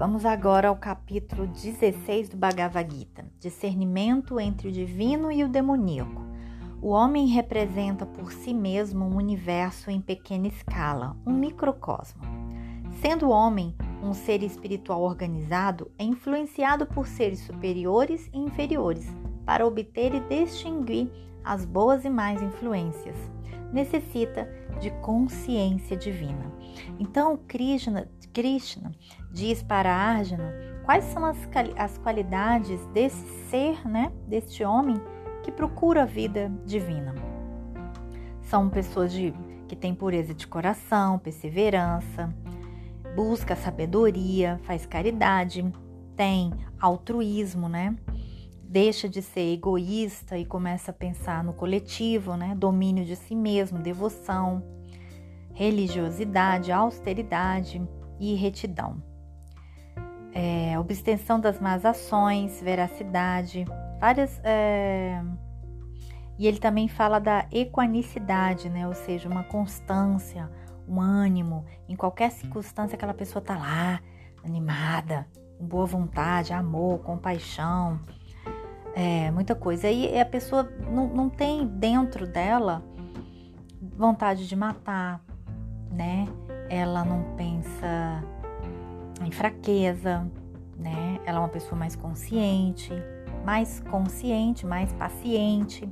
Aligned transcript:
Vamos 0.00 0.24
agora 0.24 0.68
ao 0.68 0.76
capítulo 0.76 1.46
16 1.46 2.30
do 2.30 2.36
Bhagavad 2.38 2.90
Gita: 2.90 3.22
Discernimento 3.38 4.40
entre 4.40 4.68
o 4.68 4.72
divino 4.72 5.30
e 5.30 5.44
o 5.44 5.48
demoníaco. 5.48 6.24
O 6.80 6.88
homem 6.88 7.26
representa 7.26 8.06
por 8.06 8.32
si 8.32 8.54
mesmo 8.54 9.04
um 9.04 9.18
universo 9.18 9.90
em 9.90 10.00
pequena 10.00 10.46
escala, 10.46 11.14
um 11.26 11.34
microcosmo. 11.34 12.22
Sendo 13.02 13.26
o 13.26 13.30
homem 13.30 13.76
um 14.02 14.14
ser 14.14 14.42
espiritual 14.42 15.02
organizado, 15.02 15.90
é 15.98 16.04
influenciado 16.04 16.86
por 16.86 17.06
seres 17.06 17.40
superiores 17.40 18.26
e 18.32 18.38
inferiores 18.38 19.06
para 19.44 19.66
obter 19.66 20.14
e 20.14 20.20
distinguir 20.20 21.10
as 21.44 21.64
boas 21.64 22.04
e 22.04 22.10
más 22.10 22.42
influências. 22.42 23.16
Necessita 23.72 24.48
de 24.80 24.90
consciência 25.02 25.96
divina. 25.96 26.52
Então, 26.98 27.38
Krishna, 27.48 28.08
Krishna 28.32 28.92
diz 29.30 29.62
para 29.62 29.94
Arjuna 29.94 30.52
quais 30.84 31.04
são 31.04 31.24
as, 31.24 31.36
as 31.76 31.98
qualidades 31.98 32.84
desse 32.86 33.24
ser, 33.48 33.86
né, 33.86 34.10
deste 34.26 34.64
homem 34.64 35.00
que 35.42 35.52
procura 35.52 36.02
a 36.02 36.06
vida 36.06 36.50
divina. 36.64 37.14
São 38.42 38.68
pessoas 38.68 39.12
de, 39.12 39.32
que 39.68 39.76
têm 39.76 39.94
pureza 39.94 40.34
de 40.34 40.46
coração, 40.46 41.18
perseverança, 41.18 42.34
busca 43.14 43.54
sabedoria, 43.54 44.60
faz 44.64 44.86
caridade, 44.86 45.64
tem 46.16 46.52
altruísmo, 46.80 47.68
né? 47.68 47.96
Deixa 48.70 49.08
de 49.08 49.20
ser 49.20 49.52
egoísta 49.52 50.38
e 50.38 50.44
começa 50.44 50.92
a 50.92 50.94
pensar 50.94 51.42
no 51.42 51.52
coletivo, 51.52 52.36
né? 52.36 52.54
Domínio 52.56 53.04
de 53.04 53.16
si 53.16 53.34
mesmo, 53.34 53.80
devoção, 53.80 54.62
religiosidade, 55.52 56.70
austeridade 56.70 57.82
e 58.20 58.36
retidão. 58.36 59.02
É, 60.32 60.78
obstenção 60.78 61.40
das 61.40 61.58
más 61.58 61.84
ações, 61.84 62.62
veracidade, 62.62 63.64
várias. 63.98 64.40
É... 64.44 65.20
E 66.38 66.46
ele 66.46 66.60
também 66.60 66.86
fala 66.86 67.18
da 67.18 67.48
equanicidade, 67.50 68.70
né? 68.70 68.86
Ou 68.86 68.94
seja, 68.94 69.28
uma 69.28 69.42
constância, 69.42 70.48
um 70.86 71.00
ânimo, 71.00 71.64
em 71.88 71.96
qualquer 71.96 72.30
circunstância 72.30 72.94
aquela 72.94 73.14
pessoa 73.14 73.42
tá 73.42 73.58
lá, 73.58 74.00
animada, 74.44 75.26
com 75.58 75.66
boa 75.66 75.86
vontade, 75.86 76.52
amor, 76.52 77.00
compaixão, 77.00 77.98
é, 79.00 79.30
muita 79.30 79.54
coisa. 79.54 79.88
E 79.88 80.20
a 80.20 80.26
pessoa 80.26 80.70
não, 80.92 81.08
não 81.08 81.30
tem 81.30 81.66
dentro 81.66 82.26
dela 82.26 82.84
vontade 83.96 84.46
de 84.46 84.54
matar, 84.54 85.24
né? 85.90 86.28
Ela 86.68 87.02
não 87.02 87.34
pensa 87.34 88.22
em 89.24 89.30
fraqueza, 89.30 90.30
né? 90.76 91.18
Ela 91.24 91.38
é 91.38 91.40
uma 91.40 91.48
pessoa 91.48 91.78
mais 91.78 91.96
consciente, 91.96 92.92
mais 93.42 93.80
consciente, 93.90 94.66
mais 94.66 94.92
paciente. 94.92 95.88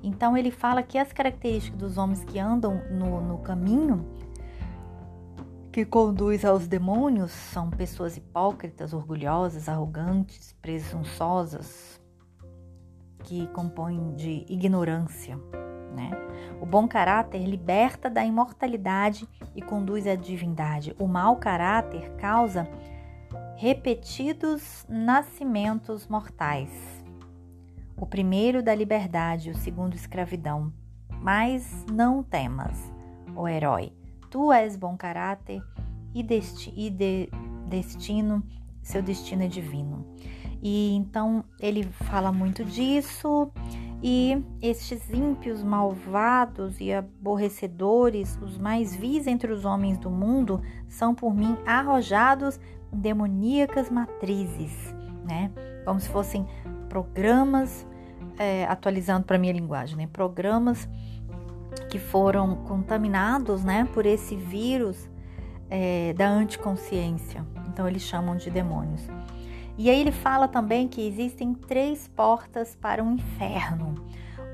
Então 0.00 0.36
ele 0.36 0.52
fala 0.52 0.80
que 0.80 0.96
as 0.96 1.12
características 1.12 1.76
dos 1.76 1.98
homens 1.98 2.22
que 2.22 2.38
andam 2.38 2.80
no, 2.88 3.20
no 3.20 3.38
caminho 3.38 4.06
que 5.72 5.84
conduz 5.84 6.44
aos 6.44 6.68
demônios 6.68 7.32
são 7.32 7.68
pessoas 7.68 8.16
hipócritas, 8.16 8.92
orgulhosas, 8.92 9.68
arrogantes, 9.68 10.54
presunçosas, 10.62 12.00
que 13.24 13.46
compõem 13.48 14.14
de 14.14 14.44
ignorância. 14.48 15.36
Né? 15.94 16.10
O 16.60 16.66
bom 16.66 16.86
caráter 16.86 17.44
liberta 17.44 18.08
da 18.08 18.24
imortalidade 18.24 19.28
e 19.54 19.60
conduz 19.60 20.06
à 20.06 20.14
divindade. 20.14 20.94
O 20.98 21.06
mau 21.06 21.36
caráter 21.36 22.10
causa 22.16 22.68
repetidos 23.56 24.84
nascimentos 24.88 26.06
mortais. 26.06 26.70
O 27.96 28.06
primeiro 28.06 28.62
da 28.62 28.74
liberdade, 28.74 29.50
o 29.50 29.56
segundo 29.56 29.94
escravidão. 29.94 30.72
Mas 31.20 31.86
não 31.90 32.22
temas, 32.22 32.92
ó 33.34 33.48
herói 33.48 33.92
Tu 34.34 34.52
és 34.52 34.76
bom 34.76 34.96
caráter 34.96 35.62
e, 36.12 36.20
desti 36.20 36.74
e 36.76 36.90
de 36.90 37.28
destino, 37.68 38.42
seu 38.82 39.00
destino 39.00 39.44
é 39.44 39.46
divino. 39.46 40.04
E 40.64 40.94
então 40.94 41.44
ele 41.60 41.84
fala 41.84 42.32
muito 42.32 42.64
disso. 42.64 43.50
E 44.02 44.42
estes 44.62 45.10
ímpios, 45.10 45.62
malvados 45.62 46.80
e 46.80 46.92
aborrecedores, 46.92 48.38
os 48.42 48.56
mais 48.56 48.96
vis 48.96 49.26
entre 49.26 49.52
os 49.52 49.66
homens 49.66 49.98
do 49.98 50.10
mundo, 50.10 50.62
são 50.88 51.14
por 51.14 51.34
mim 51.34 51.56
arrojados 51.66 52.58
em 52.92 52.98
demoníacas 52.98 53.90
matrizes, 53.90 54.72
né? 55.26 55.50
Como 55.84 56.00
se 56.00 56.08
fossem 56.08 56.46
programas, 56.88 57.86
é, 58.38 58.64
atualizando 58.64 59.26
para 59.26 59.38
minha 59.38 59.52
linguagem, 59.52 59.96
né? 59.96 60.08
Programas 60.10 60.88
que 61.90 61.98
foram 61.98 62.56
contaminados 62.56 63.64
né, 63.64 63.88
por 63.92 64.06
esse 64.06 64.36
vírus 64.36 65.10
é, 65.68 66.12
da 66.14 66.28
anticonsciência. 66.28 67.44
Então 67.68 67.86
eles 67.86 68.02
chamam 68.02 68.36
de 68.36 68.50
demônios. 68.50 69.08
E 69.76 69.90
aí 69.90 70.00
ele 70.00 70.12
fala 70.12 70.46
também 70.46 70.86
que 70.86 71.06
existem 71.06 71.52
três 71.52 72.06
portas 72.08 72.76
para 72.76 73.02
o 73.02 73.10
inferno: 73.10 73.94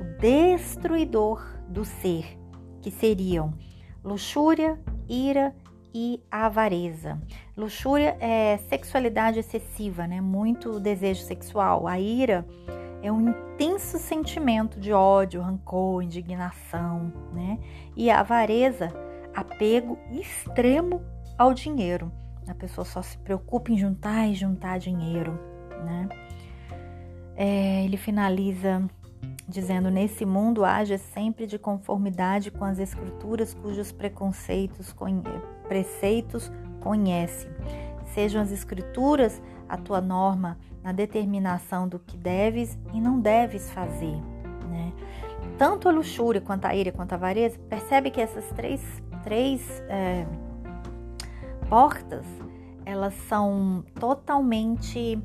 o 0.00 0.20
destruidor 0.20 1.44
do 1.68 1.84
ser, 1.84 2.38
que 2.80 2.90
seriam 2.90 3.52
luxúria, 4.02 4.78
ira 5.08 5.54
e 5.92 6.22
avareza. 6.30 7.20
Luxúria 7.56 8.16
é 8.20 8.58
sexualidade 8.68 9.40
excessiva, 9.40 10.06
né? 10.06 10.20
Muito 10.20 10.80
desejo 10.80 11.22
sexual. 11.22 11.86
A 11.86 11.98
ira 11.98 12.46
é 13.02 13.10
um 13.10 13.28
intenso 13.28 13.98
sentimento 13.98 14.78
de 14.78 14.92
ódio, 14.92 15.42
rancor, 15.42 16.02
indignação, 16.02 17.12
né? 17.32 17.58
E 17.96 18.10
a 18.10 18.20
avareza, 18.20 18.88
apego 19.34 19.98
extremo 20.12 21.02
ao 21.36 21.52
dinheiro. 21.52 22.12
A 22.50 22.54
pessoa 22.54 22.84
só 22.84 23.00
se 23.00 23.16
preocupa 23.18 23.70
em 23.70 23.78
juntar 23.78 24.26
e 24.26 24.34
juntar 24.34 24.78
dinheiro, 24.78 25.38
né? 25.84 26.08
É, 27.36 27.84
ele 27.84 27.96
finaliza 27.96 28.82
dizendo: 29.48 29.88
Nesse 29.88 30.26
mundo 30.26 30.64
haja 30.64 30.98
sempre 30.98 31.46
de 31.46 31.60
conformidade 31.60 32.50
com 32.50 32.64
as 32.64 32.80
escrituras 32.80 33.54
cujos 33.54 33.92
preconceitos, 33.92 34.92
preceitos 35.68 36.50
conhece. 36.80 37.48
Sejam 38.14 38.42
as 38.42 38.50
escrituras 38.50 39.40
a 39.68 39.76
tua 39.76 40.00
norma 40.00 40.58
na 40.82 40.90
determinação 40.90 41.86
do 41.86 42.00
que 42.00 42.16
deves 42.16 42.76
e 42.92 43.00
não 43.00 43.20
deves 43.20 43.70
fazer. 43.70 44.16
Né? 44.68 44.92
Tanto 45.56 45.88
a 45.88 45.92
luxúria 45.92 46.40
quanto 46.40 46.64
a 46.64 46.74
ira 46.74 46.90
quanto 46.90 47.12
a 47.12 47.14
avareza, 47.14 47.56
percebe 47.68 48.10
que 48.10 48.20
essas 48.20 48.44
três, 48.50 48.82
três 49.22 49.80
é, 49.88 50.26
portas 51.70 52.26
elas 52.84 53.14
são 53.28 53.84
totalmente 53.94 55.18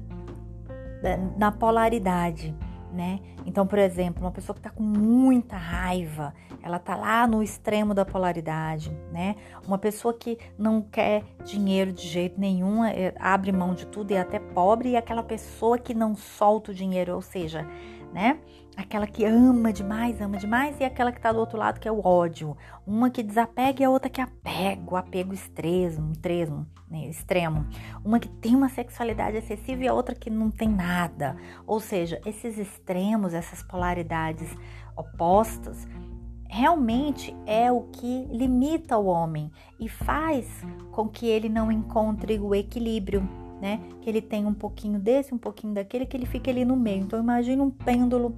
é, 1.03 1.17
na 1.37 1.51
polaridade 1.51 2.55
né? 2.95 3.19
Então, 3.45 3.67
por 3.67 3.77
exemplo, 3.77 4.23
uma 4.23 4.31
pessoa 4.31 4.53
que 4.53 4.59
está 4.59 4.69
com 4.69 4.81
muita 4.81 5.57
raiva, 5.57 6.33
ela 6.63 6.77
está 6.77 6.95
lá 6.95 7.27
no 7.27 7.43
extremo 7.43 7.93
da 7.93 8.05
polaridade, 8.05 8.89
né? 9.11 9.35
Uma 9.67 9.77
pessoa 9.77 10.13
que 10.13 10.39
não 10.57 10.81
quer 10.81 11.23
dinheiro 11.43 11.91
de 11.91 12.07
jeito 12.07 12.39
nenhum, 12.39 12.83
é, 12.83 13.13
abre 13.19 13.51
mão 13.51 13.73
de 13.73 13.85
tudo 13.85 14.11
e 14.11 14.15
é 14.15 14.21
até 14.21 14.39
pobre, 14.39 14.91
e 14.91 14.97
aquela 14.97 15.21
pessoa 15.21 15.77
que 15.77 15.93
não 15.93 16.15
solta 16.15 16.71
o 16.71 16.73
dinheiro, 16.73 17.13
ou 17.13 17.21
seja, 17.21 17.67
né? 18.15 18.39
Aquela 18.77 19.05
que 19.05 19.25
ama 19.25 19.73
demais, 19.73 20.21
ama 20.21 20.37
demais, 20.37 20.79
e 20.79 20.85
aquela 20.85 21.11
que 21.11 21.19
está 21.19 21.33
do 21.33 21.39
outro 21.39 21.57
lado, 21.57 21.81
que 21.81 21.87
é 21.87 21.91
o 21.91 21.99
ódio. 21.99 22.55
Uma 22.87 23.09
que 23.09 23.21
desapega 23.21 23.81
e 23.81 23.85
a 23.85 23.89
outra 23.89 24.09
que 24.09 24.21
apega, 24.21 24.81
o 24.89 24.95
apego 24.95 25.33
extremo, 25.33 26.13
extremo, 26.13 26.65
né? 26.89 27.07
extremo. 27.07 27.65
Uma 28.05 28.17
que 28.17 28.29
tem 28.29 28.55
uma 28.55 28.69
sexualidade 28.69 29.35
excessiva 29.35 29.83
e 29.83 29.87
a 29.89 29.93
outra 29.93 30.15
que 30.15 30.29
não 30.29 30.49
tem 30.49 30.69
nada. 30.69 31.35
Ou 31.67 31.81
seja, 31.81 32.21
esses 32.25 32.57
extremos, 32.57 33.33
essas 33.33 33.61
polaridades 33.61 34.49
opostas, 34.95 35.85
realmente 36.47 37.35
é 37.45 37.69
o 37.69 37.81
que 37.81 38.25
limita 38.31 38.97
o 38.97 39.07
homem 39.07 39.51
e 39.77 39.89
faz 39.89 40.47
com 40.93 41.09
que 41.09 41.27
ele 41.27 41.49
não 41.49 41.69
encontre 41.69 42.39
o 42.39 42.55
equilíbrio 42.55 43.44
né? 43.65 43.79
Que 43.99 44.07
ele 44.07 44.21
tem 44.21 44.45
um 44.45 44.53
pouquinho 44.53 44.99
desse, 44.99 45.33
um 45.33 45.39
pouquinho 45.39 45.73
daquele, 45.73 46.05
que 46.05 46.15
ele 46.15 46.27
fica 46.27 46.51
ali 46.51 46.63
no 46.63 46.75
meio. 46.75 47.01
Então 47.01 47.19
imagine 47.19 47.59
um 47.59 47.71
pêndulo, 47.71 48.35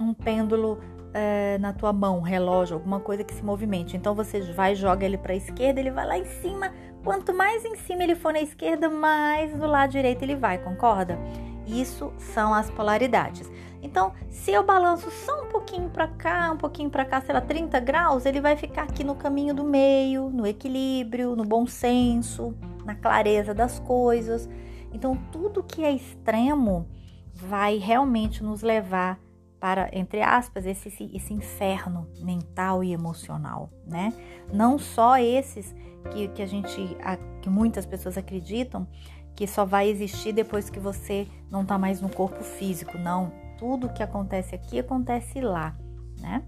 um 0.00 0.14
pêndulo 0.14 0.80
é, 1.12 1.58
na 1.58 1.74
tua 1.74 1.92
mão, 1.92 2.22
relógio, 2.22 2.76
alguma 2.76 2.98
coisa 2.98 3.22
que 3.22 3.34
se 3.34 3.44
movimente. 3.44 3.94
Então 3.94 4.14
você 4.14 4.40
vai 4.54 4.74
joga 4.74 5.04
ele 5.04 5.18
para 5.18 5.34
a 5.34 5.36
esquerda, 5.36 5.78
ele 5.78 5.90
vai 5.90 6.06
lá 6.06 6.18
em 6.18 6.24
cima. 6.24 6.72
Quanto 7.04 7.34
mais 7.34 7.62
em 7.62 7.76
cima 7.76 8.02
ele 8.02 8.14
for 8.14 8.32
na 8.32 8.40
esquerda, 8.40 8.88
mais 8.88 9.54
no 9.54 9.66
lado 9.66 9.90
direito 9.90 10.22
ele 10.22 10.34
vai, 10.34 10.56
concorda? 10.56 11.18
Isso 11.66 12.10
são 12.16 12.54
as 12.54 12.70
polaridades. 12.70 13.50
Então, 13.82 14.14
se 14.30 14.50
eu 14.50 14.64
balanço 14.64 15.10
só 15.10 15.42
um 15.42 15.48
pouquinho 15.48 15.90
para 15.90 16.08
cá, 16.08 16.50
um 16.52 16.56
pouquinho 16.56 16.88
para 16.88 17.04
cá, 17.04 17.20
sei 17.20 17.34
lá, 17.34 17.42
30 17.42 17.78
graus, 17.80 18.24
ele 18.24 18.40
vai 18.40 18.56
ficar 18.56 18.84
aqui 18.84 19.04
no 19.04 19.14
caminho 19.14 19.54
do 19.54 19.62
meio, 19.62 20.30
no 20.30 20.46
equilíbrio, 20.46 21.36
no 21.36 21.44
bom 21.44 21.66
senso, 21.66 22.54
na 22.88 22.94
clareza 22.94 23.52
das 23.52 23.78
coisas. 23.78 24.48
Então, 24.92 25.14
tudo 25.30 25.62
que 25.62 25.84
é 25.84 25.92
extremo 25.92 26.88
vai 27.34 27.76
realmente 27.76 28.42
nos 28.42 28.62
levar 28.62 29.20
para, 29.60 29.90
entre 29.92 30.22
aspas, 30.22 30.64
esse, 30.64 30.88
esse 31.12 31.34
inferno 31.34 32.08
mental 32.20 32.82
e 32.82 32.92
emocional, 32.92 33.70
né? 33.86 34.14
Não 34.50 34.78
só 34.78 35.18
esses 35.18 35.74
que, 36.10 36.28
que 36.28 36.40
a 36.40 36.46
gente, 36.46 36.96
que 37.42 37.50
muitas 37.50 37.84
pessoas 37.84 38.16
acreditam 38.16 38.88
que 39.34 39.46
só 39.46 39.64
vai 39.64 39.88
existir 39.88 40.32
depois 40.32 40.70
que 40.70 40.80
você 40.80 41.28
não 41.50 41.62
está 41.62 41.76
mais 41.76 42.00
no 42.00 42.08
corpo 42.08 42.42
físico, 42.42 42.96
não. 42.96 43.30
Tudo 43.58 43.92
que 43.92 44.02
acontece 44.02 44.54
aqui 44.54 44.78
acontece 44.78 45.40
lá, 45.40 45.76
né? 46.20 46.42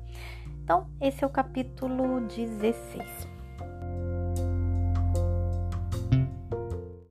Então, 0.64 0.86
esse 1.00 1.22
é 1.22 1.26
o 1.26 1.30
capítulo 1.30 2.20
16. 2.20 3.29